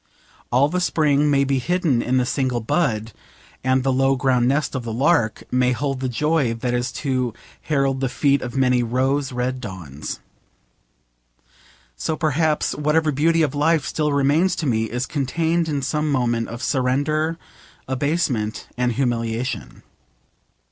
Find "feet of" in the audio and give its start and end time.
8.09-8.57